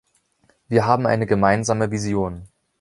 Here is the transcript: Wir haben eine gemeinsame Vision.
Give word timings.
Wir 0.67 0.87
haben 0.87 1.05
eine 1.05 1.27
gemeinsame 1.27 1.91
Vision. 1.91 2.47